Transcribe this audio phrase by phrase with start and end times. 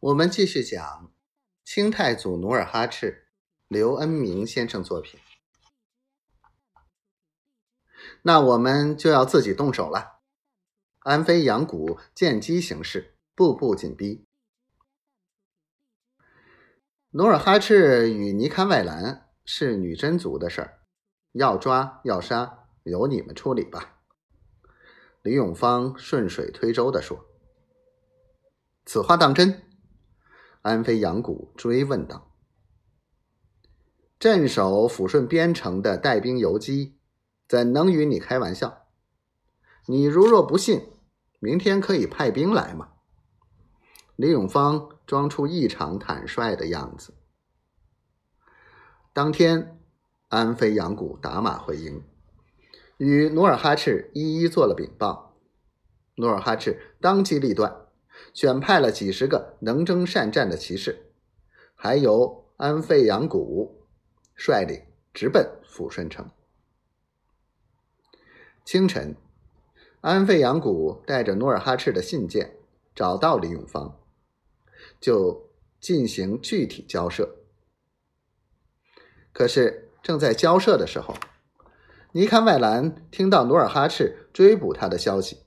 [0.00, 1.12] 我们继续讲
[1.64, 3.26] 清太祖努尔哈赤，
[3.66, 5.18] 刘恩明先生作品。
[8.22, 10.20] 那我们就要自己动手了。
[11.00, 14.24] 安飞扬谷见机行事，步步紧逼。
[17.10, 20.82] 努尔哈赤与尼堪外兰是女真族的事儿，
[21.32, 23.98] 要抓要杀，由你们处理吧。
[25.22, 27.26] 李永芳顺水推舟地说
[28.86, 29.62] ：“此话当真？”
[30.68, 32.30] 安飞扬谷追问道
[34.20, 36.98] ：“镇守抚顺边城的带兵游击，
[37.48, 38.86] 怎能与你开玩笑？
[39.86, 40.90] 你如若不信，
[41.38, 42.90] 明天可以派兵来嘛。”
[44.14, 47.14] 李永芳装出异常坦率的样子。
[49.14, 49.80] 当天，
[50.28, 52.04] 安飞扬谷打马回营，
[52.98, 55.34] 与努尔哈赤一一做了禀报。
[56.16, 57.87] 努尔哈赤当机立断。
[58.32, 61.12] 选派了几十个能征善战的骑士，
[61.74, 63.84] 还由安费扬古
[64.34, 66.30] 率领直奔抚顺城。
[68.64, 69.16] 清晨，
[70.00, 72.56] 安费扬古带着努尔哈赤的信件
[72.94, 73.98] 找到李永芳，
[75.00, 77.36] 就进行具体交涉。
[79.32, 81.14] 可是正在交涉的时候，
[82.12, 85.44] 尼堪外兰听到努尔哈赤追捕他的消息，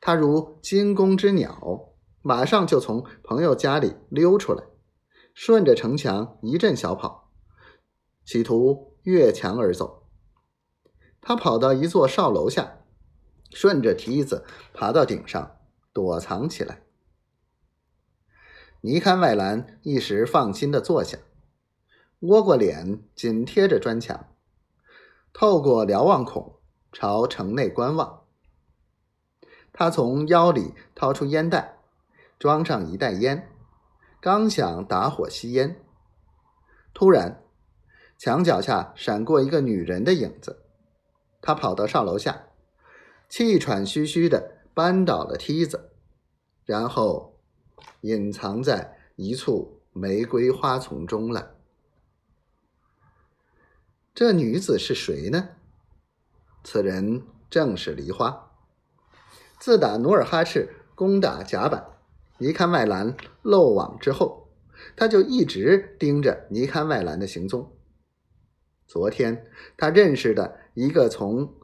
[0.00, 1.89] 他如惊弓之鸟。
[2.22, 4.64] 马上就从朋友家里溜出来，
[5.32, 7.30] 顺着城墙一阵小跑，
[8.26, 10.06] 企图越墙而走。
[11.22, 12.84] 他跑到一座哨楼下，
[13.50, 15.56] 顺着梯子爬到顶上，
[15.94, 16.82] 躲藏起来。
[18.82, 21.18] 尼堪外兰一时放心的坐下，
[22.20, 24.34] 窝过脸，紧贴着砖墙，
[25.32, 26.60] 透过瞭望孔
[26.92, 28.24] 朝城内观望。
[29.72, 31.79] 他从腰里掏出烟袋。
[32.40, 33.50] 装上一袋烟，
[34.18, 35.84] 刚想打火吸烟，
[36.94, 37.44] 突然
[38.16, 40.64] 墙脚下闪过一个女人的影子。
[41.42, 42.46] 他跑到上楼下，
[43.28, 45.90] 气喘吁吁的扳倒了梯子，
[46.64, 47.38] 然后
[48.00, 51.56] 隐藏在一簇玫瑰花丛中了。
[54.14, 55.50] 这女子是谁呢？
[56.64, 58.50] 此人正是梨花。
[59.58, 61.99] 自打努尔哈赤攻打甲板。
[62.40, 64.48] 尼堪外兰漏网之后，
[64.96, 67.70] 他就一直盯着尼堪外兰的行踪。
[68.86, 69.46] 昨天，
[69.76, 71.54] 他认识的一个从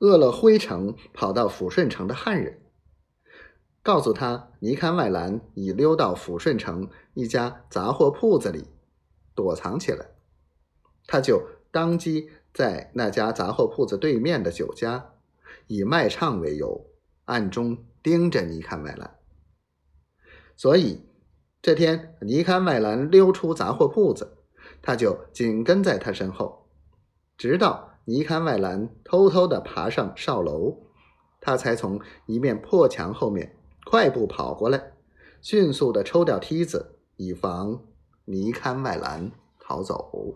[0.00, 2.60] 鄂勒辉城跑到抚顺城的汉人，
[3.80, 8.64] 告诉他尼堪外兰已溜到抚顺城一家杂货铺子里
[9.36, 10.06] 躲藏起来，
[11.06, 11.40] 他就
[11.70, 15.12] 当即在那家杂货铺子对面的酒家，
[15.68, 16.84] 以卖唱为由，
[17.26, 19.17] 暗中盯着尼堪外兰。
[20.58, 21.06] 所以，
[21.62, 24.38] 这天尼堪外兰溜出杂货铺子，
[24.82, 26.66] 他就紧跟在他身后，
[27.36, 30.78] 直到尼堪外兰偷偷的爬上哨楼，
[31.40, 33.54] 他才从一面破墙后面
[33.84, 34.94] 快步跑过来，
[35.40, 37.80] 迅速的抽掉梯子，以防
[38.24, 39.30] 尼堪外兰
[39.60, 40.34] 逃走。